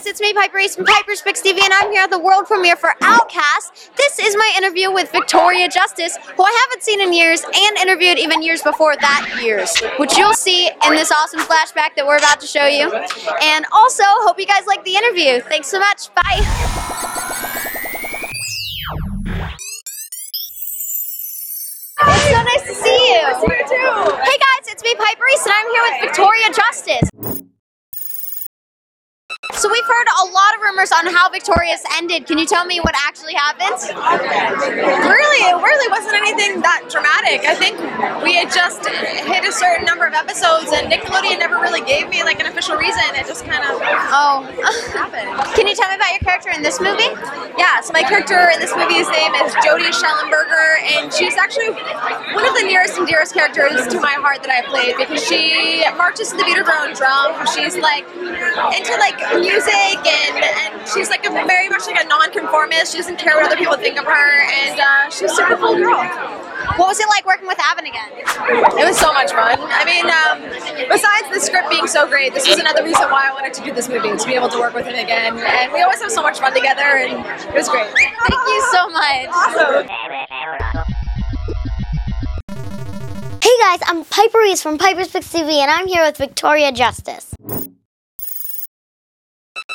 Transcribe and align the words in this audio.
guys, 0.00 0.06
it's 0.06 0.20
me, 0.20 0.32
Piper 0.32 0.56
Reese 0.56 0.76
from 0.76 0.86
Piper's 0.86 1.20
Picks 1.20 1.42
TV, 1.42 1.60
and 1.62 1.72
I'm 1.74 1.90
here 1.90 2.02
at 2.02 2.10
the 2.10 2.18
world 2.18 2.46
premiere 2.46 2.76
for 2.76 2.94
Outcast. 3.02 3.90
This 3.96 4.18
is 4.18 4.34
my 4.36 4.54
interview 4.56 4.90
with 4.90 5.12
Victoria 5.12 5.68
Justice, 5.68 6.16
who 6.36 6.42
I 6.42 6.66
haven't 6.66 6.82
seen 6.82 7.00
in 7.00 7.12
years 7.12 7.42
and 7.42 7.76
interviewed 7.76 8.18
even 8.18 8.42
years 8.42 8.62
before 8.62 8.96
that 8.96 9.40
years, 9.42 9.78
which 9.98 10.16
you'll 10.16 10.32
see 10.32 10.68
in 10.68 10.94
this 10.94 11.12
awesome 11.12 11.40
flashback 11.40 11.96
that 11.96 12.06
we're 12.06 12.16
about 12.16 12.40
to 12.40 12.46
show 12.46 12.64
you. 12.64 12.90
And 13.42 13.66
also, 13.72 14.02
hope 14.24 14.38
you 14.38 14.46
guys 14.46 14.66
like 14.66 14.84
the 14.84 14.96
interview. 14.96 15.40
Thanks 15.40 15.68
so 15.68 15.78
much. 15.78 16.14
Bye. 16.14 16.40
It's 22.02 22.30
so 22.30 22.42
nice 22.42 22.62
to 22.62 22.74
see 22.74 23.12
you. 23.12 23.20
Hey 24.24 24.38
guys, 24.38 24.64
it's 24.68 24.82
me, 24.82 24.94
Piper 24.94 25.24
Reese, 25.24 25.44
and 25.44 25.52
I'm 25.54 25.70
here 25.70 25.82
with 25.82 26.00
Victoria 26.00 26.48
Justice. 26.54 27.29
So 29.60 29.68
we've 29.68 29.84
heard 29.84 30.08
a 30.08 30.24
lot 30.32 30.54
of 30.56 30.62
rumors 30.64 30.88
on 30.90 31.04
how 31.12 31.28
Victorious 31.28 31.84
ended. 32.00 32.24
Can 32.24 32.38
you 32.38 32.46
tell 32.46 32.64
me 32.64 32.80
what 32.80 32.94
actually 32.96 33.34
happened? 33.36 33.76
Really, 33.92 35.42
it 35.52 35.56
really 35.60 35.88
wasn't 35.92 36.16
anything 36.16 36.64
that 36.64 36.88
dramatic. 36.88 37.44
I 37.44 37.52
think 37.60 37.76
we 38.24 38.40
had 38.40 38.48
just 38.48 38.80
hit 38.88 39.44
a 39.44 39.52
certain 39.52 39.84
number 39.84 40.08
of 40.08 40.14
episodes, 40.16 40.72
and 40.72 40.88
Nickelodeon 40.88 41.44
never 41.44 41.60
really 41.60 41.84
gave 41.84 42.08
me 42.08 42.24
like 42.24 42.40
an 42.40 42.46
official 42.48 42.80
reason. 42.80 43.04
It 43.12 43.26
just 43.28 43.44
kind 43.44 43.60
of 43.60 43.76
Oh. 43.84 44.48
happened. 44.96 45.28
Can 45.52 45.68
you 45.68 45.76
tell 45.76 45.92
me 45.92 45.96
about 46.00 46.08
your 46.08 46.24
character 46.24 46.48
in 46.56 46.62
this 46.64 46.80
movie? 46.80 47.12
Yeah, 47.60 47.84
so 47.84 47.92
my 47.92 48.00
character 48.00 48.40
in 48.56 48.64
this 48.64 48.72
movie's 48.72 49.12
name 49.12 49.36
is 49.44 49.52
Jodi 49.60 49.92
Schellenberger, 49.92 50.80
and 50.96 51.12
she's 51.12 51.36
actually 51.36 51.68
one 52.32 52.48
of 52.48 52.56
the 52.56 52.64
nearest 52.64 52.96
and 52.96 53.04
dearest 53.06 53.36
characters 53.36 53.84
to 53.92 54.00
my 54.00 54.16
heart 54.16 54.40
that 54.40 54.48
I 54.56 54.64
played 54.64 54.96
because 54.96 55.20
she 55.20 55.84
marches 56.00 56.32
to 56.32 56.40
the 56.40 56.44
beat 56.48 56.56
of 56.56 56.64
her 56.64 56.80
own 56.80 56.96
drum. 56.96 57.36
She's 57.52 57.76
like 57.76 58.08
into 58.72 58.96
like 58.96 59.20
music, 59.36 59.49
and 59.58 60.44
and 60.44 60.88
she's 60.88 61.10
like 61.10 61.26
a 61.26 61.30
very 61.30 61.68
much 61.68 61.86
like 61.86 62.02
a 62.02 62.06
non-conformist. 62.06 62.92
She 62.92 62.98
doesn't 62.98 63.18
care 63.18 63.36
what 63.36 63.46
other 63.46 63.56
people 63.56 63.76
think 63.76 63.98
of 63.98 64.04
her, 64.04 64.30
and 64.42 64.80
uh, 64.80 65.10
she's 65.10 65.32
a 65.32 65.34
super 65.34 65.56
cool 65.56 65.76
girl. 65.76 66.04
What 66.76 66.88
was 66.88 67.00
it 67.00 67.08
like 67.08 67.26
working 67.26 67.48
with 67.48 67.58
Avan 67.58 67.88
again? 67.88 68.10
It 68.14 68.86
was 68.86 68.98
so 68.98 69.12
much 69.12 69.32
fun. 69.32 69.58
I 69.58 69.84
mean, 69.84 70.06
um, 70.06 70.88
besides 70.88 71.28
the 71.32 71.40
script 71.40 71.70
being 71.70 71.86
so 71.86 72.06
great, 72.06 72.34
this 72.34 72.46
was 72.46 72.58
another 72.58 72.84
reason 72.84 73.10
why 73.10 73.28
I 73.28 73.32
wanted 73.32 73.54
to 73.54 73.64
do 73.64 73.72
this 73.72 73.88
movie 73.88 74.16
to 74.16 74.26
be 74.26 74.34
able 74.34 74.48
to 74.50 74.58
work 74.58 74.74
with 74.74 74.86
him 74.86 74.94
again. 74.94 75.38
And 75.38 75.72
we 75.72 75.82
always 75.82 76.00
have 76.00 76.10
so 76.10 76.22
much 76.22 76.38
fun 76.38 76.54
together, 76.54 76.82
and 76.82 77.24
it 77.48 77.54
was 77.54 77.68
great. 77.68 77.90
Thank 77.94 78.42
you 78.46 78.68
so 78.70 78.88
much. 78.88 79.28
Awesome. 79.32 79.88
Hey 83.42 83.56
guys, 83.58 83.80
I'm 83.86 84.04
Piper 84.04 84.38
Reese 84.38 84.62
from 84.62 84.78
Piper's 84.78 85.08
Picks 85.08 85.32
TV, 85.32 85.54
and 85.54 85.70
I'm 85.70 85.88
here 85.88 86.04
with 86.04 86.16
Victoria 86.18 86.72
Justice. 86.72 87.34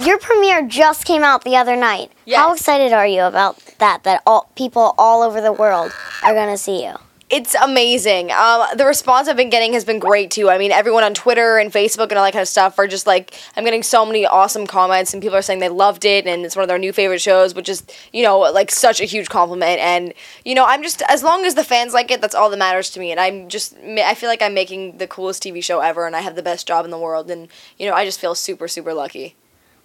Your 0.00 0.18
premiere 0.18 0.66
just 0.66 1.04
came 1.04 1.22
out 1.22 1.44
the 1.44 1.56
other 1.56 1.76
night. 1.76 2.10
How 2.32 2.52
excited 2.52 2.92
are 2.92 3.06
you 3.06 3.22
about 3.22 3.58
that? 3.78 4.04
That 4.04 4.22
all 4.26 4.50
people 4.56 4.94
all 4.98 5.22
over 5.22 5.40
the 5.40 5.52
world 5.52 5.92
are 6.22 6.34
gonna 6.34 6.58
see 6.58 6.84
you. 6.84 6.94
It's 7.32 7.54
amazing. 7.54 8.30
Um, 8.30 8.66
the 8.76 8.84
response 8.84 9.26
I've 9.26 9.38
been 9.38 9.48
getting 9.48 9.72
has 9.72 9.86
been 9.86 9.98
great 9.98 10.30
too. 10.30 10.50
I 10.50 10.58
mean, 10.58 10.70
everyone 10.70 11.02
on 11.02 11.14
Twitter 11.14 11.56
and 11.56 11.72
Facebook 11.72 12.10
and 12.10 12.18
all 12.18 12.24
that 12.24 12.32
kind 12.32 12.42
of 12.42 12.48
stuff 12.48 12.78
are 12.78 12.86
just 12.86 13.06
like, 13.06 13.34
I'm 13.56 13.64
getting 13.64 13.82
so 13.82 14.04
many 14.04 14.26
awesome 14.26 14.66
comments, 14.66 15.14
and 15.14 15.22
people 15.22 15.38
are 15.38 15.42
saying 15.42 15.60
they 15.60 15.70
loved 15.70 16.04
it 16.04 16.26
and 16.26 16.44
it's 16.44 16.54
one 16.54 16.62
of 16.62 16.68
their 16.68 16.78
new 16.78 16.92
favorite 16.92 17.22
shows, 17.22 17.54
which 17.54 17.70
is, 17.70 17.84
you 18.12 18.22
know, 18.22 18.38
like 18.38 18.70
such 18.70 19.00
a 19.00 19.04
huge 19.04 19.30
compliment. 19.30 19.80
And, 19.80 20.12
you 20.44 20.54
know, 20.54 20.66
I'm 20.66 20.82
just, 20.82 21.00
as 21.08 21.22
long 21.22 21.46
as 21.46 21.54
the 21.54 21.64
fans 21.64 21.94
like 21.94 22.10
it, 22.10 22.20
that's 22.20 22.34
all 22.34 22.50
that 22.50 22.58
matters 22.58 22.90
to 22.90 23.00
me. 23.00 23.12
And 23.12 23.18
I'm 23.18 23.48
just, 23.48 23.74
I 23.78 24.12
feel 24.12 24.28
like 24.28 24.42
I'm 24.42 24.52
making 24.52 24.98
the 24.98 25.06
coolest 25.06 25.42
TV 25.42 25.64
show 25.64 25.80
ever, 25.80 26.06
and 26.06 26.14
I 26.14 26.20
have 26.20 26.36
the 26.36 26.42
best 26.42 26.66
job 26.66 26.84
in 26.84 26.90
the 26.90 26.98
world. 26.98 27.30
And, 27.30 27.48
you 27.78 27.88
know, 27.88 27.94
I 27.94 28.04
just 28.04 28.20
feel 28.20 28.34
super, 28.34 28.68
super 28.68 28.92
lucky. 28.92 29.36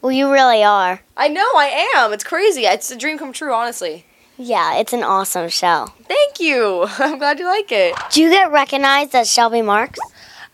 Well, 0.01 0.11
you 0.11 0.31
really 0.31 0.63
are. 0.63 1.01
I 1.15 1.27
know, 1.27 1.47
I 1.55 1.87
am. 1.95 2.13
It's 2.13 2.23
crazy. 2.23 2.65
It's 2.65 2.91
a 2.91 2.95
dream 2.95 3.17
come 3.17 3.33
true, 3.33 3.53
honestly. 3.53 4.05
Yeah, 4.37 4.75
it's 4.75 4.93
an 4.93 5.03
awesome 5.03 5.49
show. 5.49 5.87
Thank 6.03 6.39
you. 6.39 6.85
I'm 6.99 7.17
glad 7.17 7.39
you 7.39 7.45
like 7.45 7.71
it. 7.71 7.95
Do 8.11 8.21
you 8.21 8.29
get 8.29 8.51
recognized 8.51 9.15
as 9.15 9.31
Shelby 9.31 9.63
Marx? 9.63 9.99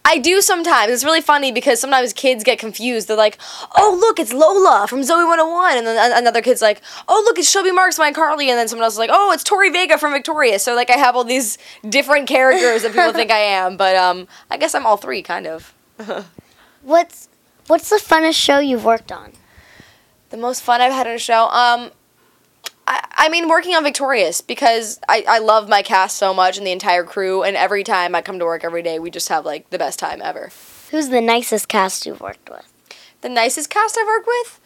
I 0.05 0.17
do 0.17 0.41
sometimes. 0.41 0.91
It's 0.91 1.03
really 1.05 1.21
funny 1.21 1.51
because 1.51 1.79
sometimes 1.79 2.11
kids 2.11 2.43
get 2.43 2.59
confused. 2.59 3.07
They're 3.07 3.15
like, 3.15 3.37
"Oh, 3.75 3.97
look, 3.97 4.19
it's 4.19 4.33
Lola 4.33 4.85
from 4.87 4.99
Zoey 4.99 5.25
101," 5.25 5.77
and 5.77 5.87
then 5.87 6.17
another 6.17 6.41
kid's 6.41 6.61
like, 6.61 6.81
"Oh, 7.07 7.21
look, 7.25 7.39
it's 7.39 7.49
Shelby 7.49 7.71
Marx, 7.71 7.97
my 7.97 8.11
Carly," 8.11 8.49
and 8.49 8.59
then 8.59 8.67
someone 8.67 8.83
else 8.83 8.95
is 8.95 8.99
like, 8.99 9.11
"Oh, 9.13 9.31
it's 9.31 9.45
Tori 9.45 9.69
Vega 9.69 9.97
from 9.97 10.11
Victorious." 10.11 10.61
So 10.61 10.75
like, 10.75 10.89
I 10.89 10.97
have 10.97 11.15
all 11.15 11.23
these 11.23 11.57
different 11.87 12.27
characters 12.27 12.81
that 12.83 12.91
people 12.91 13.13
think 13.13 13.31
I 13.31 13.39
am, 13.63 13.77
but 13.77 13.95
um, 13.95 14.27
I 14.51 14.57
guess 14.57 14.75
I'm 14.75 14.85
all 14.85 14.97
three, 14.97 15.21
kind 15.21 15.47
of. 15.47 15.73
What's 16.81 17.29
What's 17.67 17.89
the 17.89 17.95
funnest 17.95 18.35
show 18.35 18.59
you've 18.59 18.83
worked 18.83 19.11
on? 19.11 19.31
The 20.33 20.39
most 20.39 20.63
fun 20.63 20.81
I've 20.81 20.91
had 20.91 21.05
in 21.05 21.13
a 21.13 21.19
show. 21.19 21.43
Um, 21.43 21.91
I, 22.87 23.07
I 23.11 23.29
mean, 23.29 23.47
working 23.47 23.75
on 23.75 23.83
Victorious 23.83 24.41
because 24.41 24.99
I, 25.07 25.23
I 25.27 25.37
love 25.37 25.69
my 25.69 25.83
cast 25.83 26.17
so 26.17 26.33
much 26.33 26.57
and 26.57 26.65
the 26.65 26.71
entire 26.71 27.03
crew, 27.03 27.43
and 27.43 27.55
every 27.55 27.83
time 27.83 28.15
I 28.15 28.23
come 28.23 28.39
to 28.39 28.45
work 28.45 28.63
every 28.63 28.81
day, 28.81 28.97
we 28.97 29.11
just 29.11 29.29
have 29.29 29.45
like 29.45 29.69
the 29.69 29.77
best 29.77 29.99
time 29.99 30.23
ever. 30.23 30.49
Who's 30.89 31.09
the 31.09 31.21
nicest 31.21 31.67
cast 31.67 32.07
you've 32.07 32.19
worked 32.19 32.49
with? 32.49 32.67
the 33.21 33.29
nicest 33.29 33.69
cast 33.69 33.95
I've 33.95 34.07
worked 34.07 34.27
with. 34.27 34.59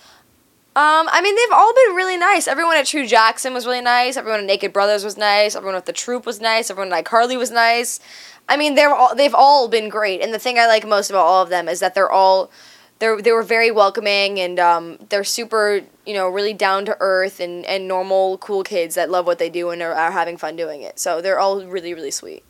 Um, 0.75 1.09
I 1.11 1.21
mean, 1.21 1.35
they've 1.35 1.53
all 1.53 1.73
been 1.73 1.95
really 1.95 2.17
nice. 2.17 2.47
Everyone 2.47 2.77
at 2.77 2.85
True 2.85 3.05
Jackson 3.05 3.53
was 3.53 3.65
really 3.65 3.81
nice. 3.81 4.15
Everyone 4.15 4.39
at 4.39 4.45
Naked 4.45 4.71
Brothers 4.73 5.03
was 5.03 5.17
nice. 5.17 5.53
Everyone 5.53 5.75
at 5.75 5.85
the 5.85 5.93
Troop 5.93 6.25
was 6.25 6.39
nice. 6.39 6.71
Everyone 6.71 6.93
at 6.93 7.05
iCarly 7.05 7.37
was 7.37 7.51
nice. 7.51 7.99
I 8.47 8.57
mean, 8.57 8.75
they're 8.75 8.93
all 8.93 9.13
they've 9.15 9.33
all 9.33 9.67
been 9.67 9.89
great. 9.89 10.21
And 10.21 10.33
the 10.33 10.39
thing 10.39 10.57
I 10.59 10.67
like 10.67 10.87
most 10.87 11.09
about 11.09 11.25
all 11.25 11.41
of 11.41 11.49
them 11.49 11.67
is 11.67 11.79
that 11.79 11.95
they're 11.95 12.11
all 12.11 12.51
they're 12.99 13.21
they 13.21 13.31
were 13.31 13.43
very 13.43 13.71
welcoming 13.71 14.39
and 14.39 14.59
um, 14.59 14.97
they're 15.09 15.23
super 15.23 15.81
you 16.05 16.13
know 16.13 16.27
really 16.29 16.53
down 16.53 16.85
to 16.85 16.97
earth 16.99 17.39
and 17.39 17.65
and 17.65 17.87
normal 17.87 18.37
cool 18.39 18.63
kids 18.63 18.95
that 18.95 19.09
love 19.09 19.25
what 19.25 19.39
they 19.39 19.49
do 19.49 19.69
and 19.69 19.81
are, 19.81 19.93
are 19.93 20.11
having 20.11 20.37
fun 20.37 20.55
doing 20.55 20.81
it. 20.81 20.99
So 20.99 21.21
they're 21.21 21.39
all 21.39 21.65
really 21.65 21.93
really 21.93 22.11
sweet. 22.11 22.43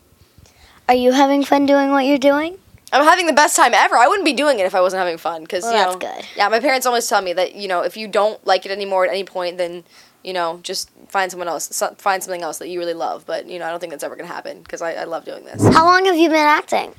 Are 0.88 0.96
you 0.96 1.12
having 1.12 1.44
fun 1.44 1.66
doing 1.66 1.92
what 1.92 2.06
you're 2.06 2.18
doing? 2.18 2.58
I'm 2.94 3.04
having 3.04 3.26
the 3.26 3.34
best 3.34 3.58
time 3.58 3.74
ever. 3.74 3.98
I 3.98 4.08
wouldn't 4.08 4.24
be 4.24 4.32
doing 4.34 4.60
it 4.60 4.66
if 4.66 4.74
I 4.74 4.80
wasn't 4.80 5.00
having 5.00 5.18
fun. 5.18 5.46
Cause 5.46 5.64
Well, 5.64 5.74
you 5.74 5.78
that's 5.78 5.94
know, 5.96 6.00
good. 6.00 6.26
Yeah, 6.38 6.48
my 6.48 6.62
parents 6.62 6.86
always 6.86 7.08
tell 7.08 7.22
me 7.22 7.34
that 7.34 7.56
you 7.56 7.68
know 7.68 7.82
if 7.82 7.98
you 7.98 8.08
don't 8.08 8.46
like 8.46 8.66
it 8.66 8.72
anymore 8.72 9.06
at 9.06 9.12
any 9.12 9.24
point, 9.26 9.58
then 9.58 9.84
you 10.24 10.34
know 10.34 10.60
just 10.64 10.90
find 11.10 11.30
someone 11.30 11.48
else, 11.48 11.76
so, 11.76 11.94
find 11.98 12.24
something 12.24 12.42
else 12.42 12.60
that 12.60 12.70
you 12.70 12.80
really 12.80 12.94
love. 12.94 13.26
But 13.26 13.48
you 13.48 13.60
know 13.60 13.66
I 13.66 13.70
don't 13.70 13.80
think 13.80 13.92
that's 13.92 14.04
ever 14.04 14.16
gonna 14.16 14.28
happen 14.30 14.62
because 14.62 14.82
I, 14.82 14.94
I 14.94 15.04
love 15.04 15.26
doing 15.26 15.44
this. 15.44 15.62
How 15.74 15.86
long 15.86 16.06
have 16.06 16.16
you 16.16 16.30
been 16.30 16.38
acting? 16.38 16.94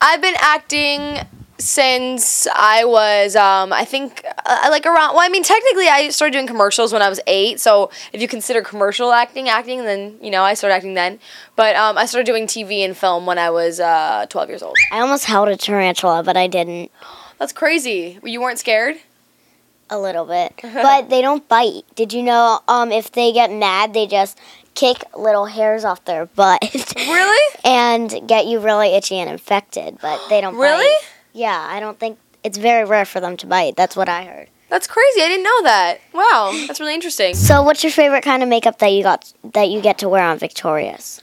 I've 0.00 0.20
been 0.20 0.34
acting 0.40 1.20
since 1.62 2.46
I 2.54 2.84
was, 2.84 3.36
um, 3.36 3.72
I 3.72 3.84
think, 3.84 4.24
uh, 4.44 4.66
like 4.70 4.84
around. 4.86 5.14
Well, 5.14 5.22
I 5.22 5.28
mean, 5.28 5.42
technically, 5.42 5.88
I 5.88 6.08
started 6.10 6.32
doing 6.32 6.46
commercials 6.46 6.92
when 6.92 7.02
I 7.02 7.08
was 7.08 7.20
eight. 7.26 7.60
So 7.60 7.90
if 8.12 8.20
you 8.20 8.28
consider 8.28 8.62
commercial 8.62 9.12
acting 9.12 9.48
acting, 9.48 9.84
then 9.84 10.16
you 10.20 10.30
know 10.30 10.42
I 10.42 10.54
started 10.54 10.74
acting 10.74 10.94
then. 10.94 11.18
But 11.56 11.76
um, 11.76 11.96
I 11.98 12.06
started 12.06 12.26
doing 12.26 12.46
TV 12.46 12.84
and 12.84 12.96
film 12.96 13.26
when 13.26 13.38
I 13.38 13.50
was 13.50 13.80
uh, 13.80 14.26
twelve 14.28 14.48
years 14.48 14.62
old. 14.62 14.76
I 14.92 15.00
almost 15.00 15.24
held 15.26 15.48
a 15.48 15.56
tarantula, 15.56 16.22
but 16.22 16.36
I 16.36 16.46
didn't. 16.46 16.90
That's 17.38 17.52
crazy. 17.52 18.18
You 18.22 18.40
weren't 18.40 18.58
scared? 18.58 18.96
A 19.90 19.98
little 19.98 20.24
bit. 20.24 20.54
but 20.62 21.10
they 21.10 21.20
don't 21.20 21.46
bite. 21.48 21.82
Did 21.94 22.12
you 22.12 22.22
know 22.22 22.60
um, 22.68 22.90
if 22.92 23.12
they 23.12 23.32
get 23.32 23.50
mad, 23.52 23.92
they 23.94 24.06
just 24.06 24.38
kick 24.74 25.04
little 25.16 25.44
hairs 25.46 25.84
off 25.84 26.02
their 26.06 26.24
butt 26.34 26.60
Really? 26.96 27.58
and 27.62 28.26
get 28.26 28.46
you 28.46 28.58
really 28.58 28.94
itchy 28.94 29.16
and 29.16 29.28
infected, 29.28 29.98
but 30.00 30.18
they 30.30 30.40
don't 30.40 30.56
Really? 30.56 30.84
bite. 30.86 31.08
Yeah, 31.32 31.66
I 31.68 31.80
don't 31.80 31.98
think 31.98 32.18
it's 32.44 32.58
very 32.58 32.84
rare 32.84 33.04
for 33.04 33.20
them 33.20 33.36
to 33.38 33.46
bite. 33.46 33.76
That's 33.76 33.96
what 33.96 34.08
I 34.08 34.24
heard. 34.24 34.48
That's 34.68 34.86
crazy. 34.86 35.20
I 35.20 35.28
didn't 35.28 35.44
know 35.44 35.62
that. 35.64 36.00
Wow, 36.14 36.52
that's 36.66 36.80
really 36.80 36.94
interesting. 36.94 37.34
So, 37.34 37.62
what's 37.62 37.82
your 37.82 37.92
favorite 37.92 38.24
kind 38.24 38.42
of 38.42 38.48
makeup 38.48 38.78
that 38.78 38.88
you 38.88 39.02
got 39.02 39.32
that 39.52 39.68
you 39.68 39.80
get 39.82 39.98
to 39.98 40.08
wear 40.08 40.24
on 40.24 40.38
Victorious? 40.38 41.20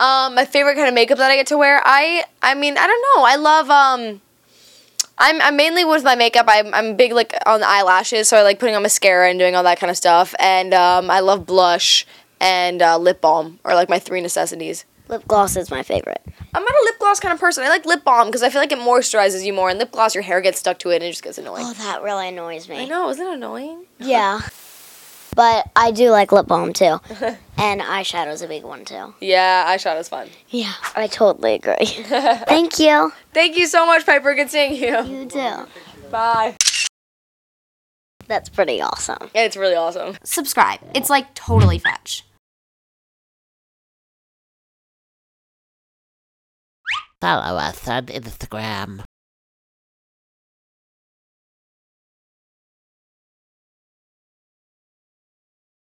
Um, 0.00 0.34
my 0.34 0.44
favorite 0.44 0.74
kind 0.74 0.88
of 0.88 0.94
makeup 0.94 1.18
that 1.18 1.30
I 1.30 1.36
get 1.36 1.46
to 1.48 1.56
wear, 1.56 1.80
I, 1.84 2.24
I 2.42 2.54
mean, 2.54 2.76
I 2.76 2.86
don't 2.88 3.04
know. 3.16 3.24
I 3.24 3.36
love 3.36 3.70
um. 3.70 4.20
I'm, 5.18 5.40
I'm 5.40 5.56
mainly 5.56 5.84
with 5.84 6.02
my 6.02 6.16
makeup. 6.16 6.46
I'm, 6.48 6.74
I'm 6.74 6.96
big 6.96 7.12
like 7.12 7.34
on 7.46 7.60
the 7.60 7.68
eyelashes, 7.68 8.28
so 8.28 8.36
I 8.36 8.42
like 8.42 8.58
putting 8.58 8.74
on 8.74 8.82
mascara 8.82 9.30
and 9.30 9.38
doing 9.38 9.54
all 9.54 9.62
that 9.62 9.78
kind 9.78 9.90
of 9.90 9.96
stuff. 9.96 10.34
And 10.40 10.74
um, 10.74 11.10
I 11.10 11.20
love 11.20 11.46
blush 11.46 12.06
and 12.40 12.82
uh, 12.82 12.98
lip 12.98 13.20
balm 13.20 13.60
are 13.64 13.74
like 13.74 13.88
my 13.88 14.00
three 14.00 14.20
necessities. 14.20 14.84
Lip 15.12 15.28
gloss 15.28 15.56
is 15.56 15.70
my 15.70 15.82
favorite. 15.82 16.22
I'm 16.54 16.64
not 16.64 16.72
a 16.74 16.84
lip 16.84 16.98
gloss 16.98 17.20
kind 17.20 17.34
of 17.34 17.38
person. 17.38 17.62
I 17.62 17.68
like 17.68 17.84
lip 17.84 18.02
balm 18.02 18.28
because 18.28 18.42
I 18.42 18.48
feel 18.48 18.62
like 18.62 18.72
it 18.72 18.78
moisturizes 18.78 19.44
you 19.44 19.52
more. 19.52 19.68
And 19.68 19.78
lip 19.78 19.92
gloss, 19.92 20.14
your 20.14 20.22
hair 20.22 20.40
gets 20.40 20.58
stuck 20.58 20.78
to 20.78 20.90
it 20.90 20.96
and 20.96 21.04
it 21.04 21.10
just 21.10 21.22
gets 21.22 21.36
annoying. 21.36 21.66
Oh, 21.66 21.74
that 21.74 22.02
really 22.02 22.28
annoys 22.28 22.66
me. 22.66 22.78
I 22.78 22.86
know, 22.86 23.10
isn't 23.10 23.26
it 23.26 23.34
annoying? 23.34 23.84
Yeah. 23.98 24.40
But 25.36 25.70
I 25.76 25.90
do 25.90 26.10
like 26.10 26.32
lip 26.32 26.46
balm 26.46 26.72
too. 26.72 26.98
and 27.58 27.82
eyeshadow's 27.82 28.40
a 28.40 28.48
big 28.48 28.64
one 28.64 28.86
too. 28.86 29.12
Yeah, 29.20 29.66
eyeshadow's 29.68 30.08
fun. 30.08 30.28
Yeah, 30.48 30.72
I 30.96 31.08
totally 31.08 31.54
agree. 31.56 31.84
Thank 31.84 32.78
you. 32.78 33.12
Thank 33.34 33.58
you 33.58 33.66
so 33.66 33.84
much, 33.84 34.06
Piper. 34.06 34.34
Good 34.34 34.48
seeing 34.48 34.74
you. 34.74 35.02
You 35.04 35.26
too. 35.26 35.66
Bye. 36.10 36.56
That's 38.28 38.48
pretty 38.48 38.80
awesome. 38.80 39.30
Yeah, 39.34 39.44
it's 39.44 39.58
really 39.58 39.74
awesome. 39.74 40.16
Subscribe. 40.24 40.80
It's 40.94 41.10
like 41.10 41.34
totally 41.34 41.78
fetch. 41.78 42.24
Follow 47.22 47.56
us 47.56 47.86
on 47.86 48.06
Instagram. 48.06 49.04